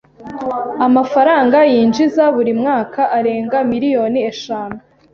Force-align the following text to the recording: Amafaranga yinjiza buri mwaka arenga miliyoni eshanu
Amafaranga 0.85 1.57
yinjiza 1.71 2.23
buri 2.35 2.51
mwaka 2.61 3.01
arenga 3.17 3.57
miliyoni 3.71 4.19
eshanu 4.31 4.77